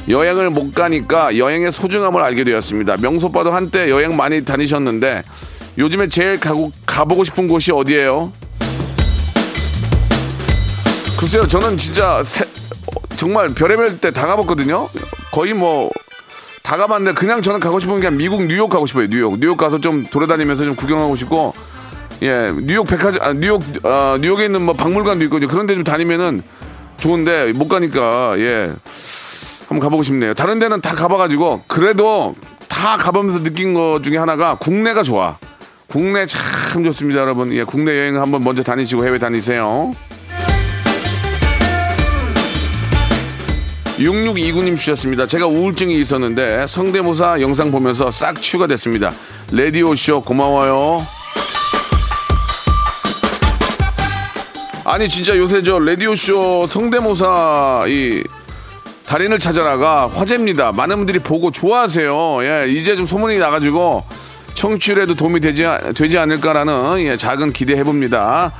여행을 0.08 0.48
못 0.48 0.72
가니까 0.74 1.36
여행의 1.36 1.70
소중함을 1.70 2.22
알게 2.22 2.44
되었습니다. 2.44 2.96
명소빠도 3.02 3.52
한때 3.52 3.90
여행 3.90 4.16
많이 4.16 4.42
다니셨는데 4.42 5.22
요즘에 5.76 6.08
제일 6.08 6.40
가고, 6.40 6.72
가보고 6.86 7.24
싶은 7.24 7.46
곳이 7.46 7.72
어디예요? 7.72 8.32
글쎄요, 11.18 11.46
저는 11.46 11.76
진짜 11.76 12.22
세- 12.24 12.44
어, 12.44 12.49
정말 13.20 13.50
별의별 13.54 14.00
때 14.00 14.10
다 14.10 14.26
가봤거든요. 14.26 14.88
거의 15.30 15.52
뭐 15.52 15.90
다 16.62 16.76
가봤는데 16.76 17.14
그냥 17.18 17.42
저는 17.42 17.58
가고 17.58 17.80
싶은 17.80 18.00
게 18.00 18.10
미국 18.10 18.44
뉴욕 18.46 18.68
가고 18.68 18.86
싶어요. 18.86 19.08
뉴욕. 19.08 19.38
뉴욕 19.40 19.56
가서 19.56 19.80
좀 19.80 20.04
돌아다니면서 20.06 20.64
좀 20.64 20.76
구경하고 20.76 21.16
싶고 21.16 21.52
예, 22.22 22.52
뉴욕 22.62 22.86
백화점, 22.86 23.22
아, 23.22 23.32
뉴욕, 23.32 23.62
아, 23.82 24.18
뉴욕에 24.20 24.44
있는 24.44 24.62
뭐 24.62 24.74
박물관도 24.74 25.24
있거든요. 25.24 25.48
그런 25.50 25.66
데 25.66 25.74
좀 25.74 25.82
다니면은 25.84 26.42
좋은데 26.98 27.52
못 27.54 27.66
가니까 27.68 28.38
예, 28.38 28.70
한번 29.68 29.80
가보고 29.80 30.02
싶네요. 30.04 30.32
다른 30.34 30.58
데는 30.58 30.80
다 30.80 30.94
가봐가지고 30.94 31.64
그래도 31.66 32.34
다 32.68 32.96
가보면서 32.98 33.42
느낀 33.42 33.74
것 33.74 34.00
중에 34.04 34.16
하나가 34.16 34.54
국내가 34.56 35.02
좋아. 35.02 35.36
국내 35.88 36.24
참 36.26 36.84
좋습니다, 36.84 37.20
여러분. 37.20 37.52
예, 37.52 37.64
국내 37.64 37.98
여행 37.98 38.20
한번 38.20 38.44
먼저 38.44 38.62
다니시고 38.62 39.04
해외 39.04 39.18
다니세요. 39.18 39.92
6629님 44.00 44.78
주셨습니다. 44.78 45.26
제가 45.26 45.46
우울증이 45.46 46.00
있었는데 46.00 46.66
성대모사 46.66 47.40
영상 47.40 47.70
보면서 47.70 48.10
싹 48.10 48.40
치유가 48.40 48.66
됐습니다. 48.66 49.12
레디오쇼 49.52 50.22
고마워요. 50.22 51.06
아니 54.84 55.08
진짜 55.08 55.36
요새 55.36 55.62
저 55.62 55.78
라디오쇼 55.78 56.66
성대모사 56.66 57.84
이 57.88 58.24
달인을 59.06 59.38
찾아라가 59.38 60.08
화제입니다. 60.08 60.72
많은 60.72 60.96
분들이 60.96 61.18
보고 61.18 61.50
좋아하세요. 61.50 62.38
예, 62.42 62.70
이제 62.70 62.96
좀 62.96 63.04
소문이 63.04 63.38
나가지고 63.38 64.02
청취율에도 64.54 65.14
도움이 65.14 65.40
되지, 65.40 65.66
되지 65.94 66.16
않을까라는 66.16 67.00
예, 67.00 67.16
작은 67.16 67.52
기대 67.52 67.76
해봅니다. 67.76 68.52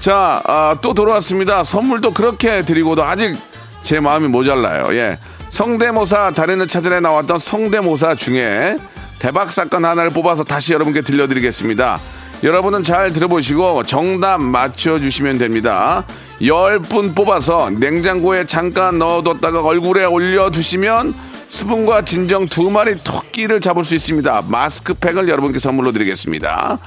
자, 0.00 0.40
아, 0.44 0.76
또 0.80 0.94
돌아왔습니다. 0.94 1.62
선물도 1.62 2.12
그렇게 2.12 2.62
드리고도 2.62 3.02
아직 3.04 3.36
제 3.82 4.00
마음이 4.00 4.28
모자라요. 4.28 4.94
예. 4.96 5.18
성대모사 5.50 6.32
달인을 6.32 6.68
찾아내 6.68 7.00
나왔던 7.00 7.38
성대모사 7.38 8.14
중에 8.14 8.76
대박 9.18 9.50
사건 9.50 9.84
하나를 9.84 10.10
뽑아서 10.10 10.44
다시 10.44 10.72
여러분께 10.72 11.00
들려드리겠습니다. 11.00 11.98
여러분은 12.44 12.84
잘 12.84 13.12
들어보시고 13.12 13.82
정답 13.82 14.40
맞춰주시면 14.40 15.38
됩니다. 15.38 16.04
10분 16.40 17.16
뽑아서 17.16 17.70
냉장고에 17.70 18.46
잠깐 18.46 18.98
넣어뒀다가 18.98 19.62
얼굴에 19.62 20.04
올려두시면 20.04 21.14
수분과 21.48 22.04
진정 22.04 22.46
두 22.46 22.70
마리 22.70 22.94
토끼를 23.02 23.60
잡을 23.60 23.82
수 23.82 23.96
있습니다. 23.96 24.44
마스크팩을 24.48 25.28
여러분께 25.28 25.58
선물로 25.58 25.90
드리겠습니다. 25.92 26.78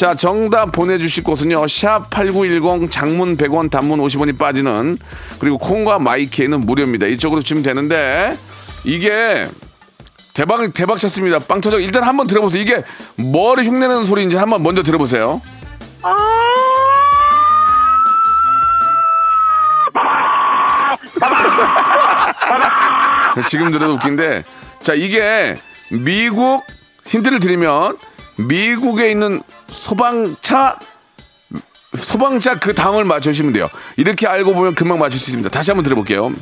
자, 0.00 0.14
정답 0.14 0.72
보내주실 0.72 1.24
곳은요. 1.24 1.68
샵 1.68 2.08
8910 2.08 2.90
장문 2.90 3.36
100원 3.36 3.70
단문 3.70 4.00
50원이 4.00 4.38
빠지는 4.38 4.96
그리고 5.38 5.58
콩과 5.58 5.98
마이키에는 5.98 6.58
무료입니다. 6.62 7.04
이쪽으로 7.04 7.42
주면 7.42 7.62
되는데 7.62 8.34
이게 8.84 9.46
대박 10.32 10.72
대박 10.72 10.98
쳤습니다. 10.98 11.38
빵 11.38 11.60
터져. 11.60 11.80
일단 11.80 12.02
한번 12.04 12.26
들어보세요. 12.26 12.62
이게 12.62 12.82
뭐를 13.16 13.64
흉내내는 13.64 14.06
소리인지 14.06 14.38
한번 14.38 14.62
먼저 14.62 14.82
들어보세요. 14.82 15.42
지금 23.46 23.70
들어도 23.70 23.92
웃긴데 23.96 24.44
자 24.80 24.94
이게 24.94 25.58
미국 25.90 26.64
힌트를 27.04 27.40
드리면 27.40 27.98
미국에 28.48 29.10
있는 29.10 29.42
소방차 29.68 30.78
소방차 31.94 32.58
그 32.58 32.74
다음을 32.74 33.04
맞추시면 33.04 33.52
돼요. 33.52 33.68
이렇게 33.96 34.26
알고 34.28 34.54
보면 34.54 34.74
금방 34.74 34.98
맞출 34.98 35.20
수 35.20 35.30
있습니다. 35.30 35.50
다시 35.50 35.70
한번 35.70 35.84
들어볼게요. 35.84 36.30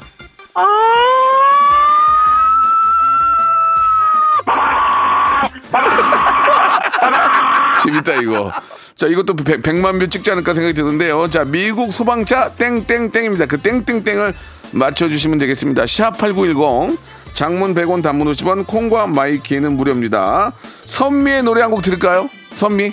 재밌다 7.83 8.15
이거. 8.23 8.53
자 8.95 9.07
이것도 9.07 9.35
100, 9.37 9.77
만뷰 9.77 10.09
찍지 10.09 10.31
않을까 10.33 10.55
생각이 10.55 10.75
드는데요. 10.75 11.29
자 11.31 11.45
미국 11.45 11.93
소방차 11.93 12.51
땡땡땡입니다. 12.55 13.47
그 13.47 13.61
땡땡땡을 13.61 14.35
맞춰주시면 14.73 15.39
되겠습니다. 15.39 15.85
샵8910 15.85 16.99
장문 17.35 17.75
100원 17.75 18.03
단문 18.03 18.27
50원 18.33 18.67
콩과 18.67 19.07
마이키는 19.07 19.77
무료입니다. 19.77 20.53
선미의 20.87 21.43
노래 21.45 21.63
한 21.63 21.71
곡 21.71 21.83
들을까요? 21.83 22.29
선미 22.53 22.93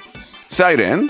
사이렌 0.49 1.09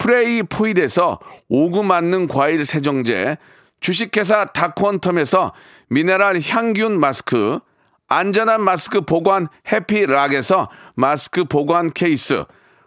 프레이 0.00 0.42
포이드에서 0.42 1.20
오구 1.48 1.84
맞는 1.84 2.26
과일 2.26 2.64
세정제, 2.64 3.36
주식회사 3.80 4.46
다콘텀에서 4.46 5.52
미네랄 5.90 6.40
항균 6.42 6.98
마스크, 6.98 7.60
안전한 8.08 8.62
마스크 8.62 9.02
보관 9.02 9.48
해피락에서 9.70 10.70
마스크 10.94 11.44
보관 11.44 11.92
케이스, 11.92 12.44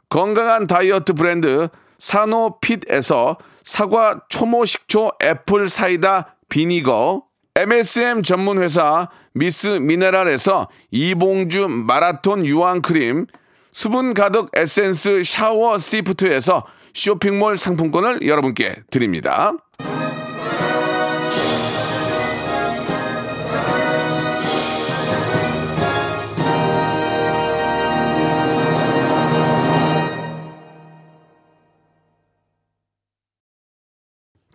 건강한 0.09 0.65
다이어트 0.65 1.13
브랜드 1.13 1.69
사노핏에서 1.99 3.37
사과 3.63 4.19
초모 4.27 4.65
식초 4.65 5.11
apple 5.23 5.69
cider 5.69 6.35
vinegar, 6.49 7.23
MSM 7.55 8.23
전문 8.23 8.61
회사 8.61 9.07
미스 9.33 9.67
미네랄에서 9.67 10.67
이봉주 10.89 11.67
마라톤 11.69 12.43
유황 12.43 12.81
크림, 12.81 13.27
수분 13.71 14.15
가득 14.15 14.49
에센스 14.55 15.23
샤워 15.23 15.77
시프트에서 15.77 16.63
쇼핑몰 16.93 17.57
상품권을 17.57 18.19
여러분께 18.25 18.83
드립니다. 18.89 19.53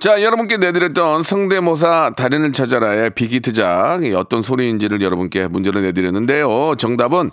자, 0.01 0.22
여러분께 0.22 0.59
내드렸던 0.59 1.24
성대모사 1.24 2.12
달인을 2.16 2.53
찾아라의 2.53 3.11
비기트작 3.11 4.05
이 4.05 4.14
어떤 4.14 4.42
소리인지를 4.42 5.03
여러분께 5.03 5.48
문제로 5.48 5.81
내드렸는데요. 5.81 6.77
정답은 6.77 7.33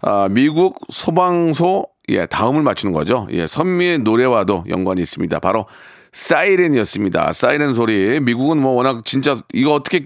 아, 0.00 0.28
미국 0.30 0.78
소방소 0.88 1.86
예, 2.08 2.26
다음을 2.26 2.62
맞추는 2.62 2.92
거죠. 2.92 3.26
예, 3.30 3.46
선미의 3.46 4.00
노래와도 4.00 4.64
연관이 4.68 5.02
있습니다. 5.02 5.38
바로 5.40 5.66
사이렌이었습니다. 6.12 7.32
사이렌 7.34 7.74
소리. 7.74 8.20
미국은 8.20 8.58
뭐 8.58 8.72
워낙 8.72 9.04
진짜 9.04 9.36
이거 9.52 9.72
어떻게 9.72 10.02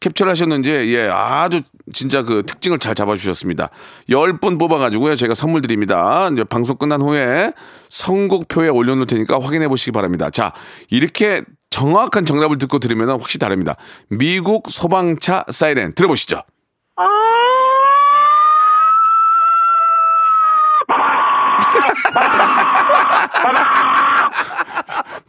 캡처를 0.00 0.30
하셨는지 0.32 0.70
예, 0.70 1.08
아주 1.08 1.62
진짜 1.92 2.22
그 2.22 2.42
특징을 2.44 2.78
잘 2.78 2.94
잡아주셨습니다. 2.94 3.70
10분 4.08 4.58
뽑아가지고요. 4.58 5.14
제가 5.14 5.34
선물 5.34 5.62
드립니다. 5.62 6.30
이제 6.32 6.42
방송 6.44 6.76
끝난 6.76 7.00
후에 7.00 7.52
선곡표에 7.90 8.68
올려놓을 8.68 9.06
테니까 9.06 9.40
확인해 9.40 9.68
보시기 9.68 9.92
바랍니다. 9.92 10.30
자, 10.30 10.52
이렇게 10.90 11.42
정확한 11.70 12.26
정답을 12.26 12.58
듣고 12.58 12.78
들으면 12.78 13.10
확실히 13.10 13.38
다릅니다. 13.38 13.76
미국 14.08 14.68
소방차 14.68 15.44
사이렌 15.50 15.94
들어보시죠. 15.94 16.42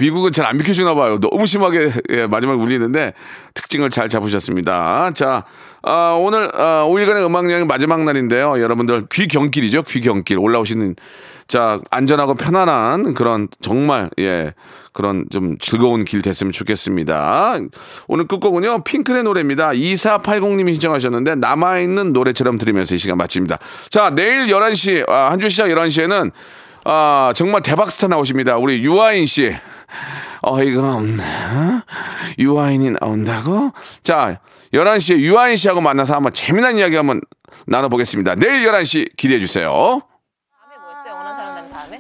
미국은 0.04 0.32
잘 0.34 0.44
안 0.44 0.58
비켜주나 0.58 0.94
봐요. 0.94 1.18
너무 1.22 1.46
심하게 1.46 1.94
예, 2.10 2.28
마지막 2.28 2.60
울리는데 2.60 3.14
특징을 3.54 3.90
잘 3.90 4.10
잡으셨습니다. 4.10 5.12
자, 5.14 5.46
아, 5.82 6.20
오늘 6.20 6.50
아, 6.54 6.84
5일간의 6.86 7.26
음악 7.26 7.50
여행 7.50 7.66
마지막 7.66 8.04
날인데요. 8.04 8.62
여러분들 8.62 9.04
귀경길이죠. 9.10 9.84
귀경길 9.84 10.38
올라오시는 10.38 10.96
자 11.48 11.80
안전하고 11.90 12.36
편안한 12.36 13.14
그런 13.14 13.48
정말 13.62 14.10
예 14.20 14.54
그런 14.92 15.26
좀 15.32 15.58
즐거운 15.60 16.04
길 16.04 16.22
됐으면 16.22 16.52
좋겠습니다. 16.52 17.56
오늘 18.08 18.28
끝곡은요 18.28 18.84
핑클의 18.84 19.24
노래입니다. 19.24 19.72
2480님이 19.72 20.74
신청하셨는데 20.74 21.36
남아있는 21.36 22.12
노래처럼 22.12 22.58
들으면서 22.58 22.96
이 22.96 22.98
시간 22.98 23.18
마칩니다. 23.18 23.60
자 23.90 24.10
내일 24.10 24.48
11시 24.48 25.10
아, 25.10 25.32
한주 25.32 25.50
시작 25.50 25.68
11시에는 25.68 26.32
아, 26.86 27.32
정말 27.36 27.62
대박 27.62 27.92
스타 27.92 28.08
나오십니다. 28.08 28.58
우리 28.58 28.84
유아인 28.84 29.26
씨. 29.26 29.56
어이가 30.42 30.96
없네. 30.96 31.24
유아인이 32.40 32.92
나온다고? 33.00 33.72
자, 34.04 34.40
11시에 34.74 35.20
유아인 35.20 35.56
씨하고 35.56 35.82
만나서 35.82 36.16
한번 36.16 36.34
재미난 36.34 36.78
이야기 36.78 36.96
한번 36.96 37.22
나눠보겠습니다. 37.68 38.36
내일 38.36 38.66
11시 38.68 39.16
기대해주세요. 39.16 39.70
다음에 39.70 40.02
뭐 40.82 40.92
있어요? 40.92 41.16
원하는 41.16 41.36
사람 41.38 41.70
다음에? 41.72 42.00